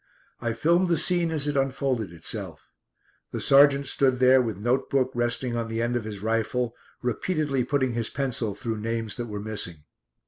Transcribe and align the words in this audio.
I 0.39 0.53
filmed 0.53 0.87
the 0.87 0.97
scene 0.97 1.29
as 1.29 1.45
it 1.45 1.55
unfolded 1.55 2.11
itself. 2.11 2.71
The 3.29 3.39
sergeant 3.39 3.85
stood 3.85 4.17
there 4.17 4.41
with 4.41 4.57
note 4.57 4.89
book 4.89 5.11
resting 5.13 5.55
on 5.55 5.67
the 5.67 5.79
end 5.79 5.95
of 5.95 6.05
his 6.05 6.23
rifle, 6.23 6.73
repeatedly 7.03 7.63
putting 7.63 7.93
his 7.93 8.09
pencil 8.09 8.55
through 8.55 8.79
names 8.81 9.15
that 9.17 9.27
were 9.27 9.39
missing. 9.39 9.83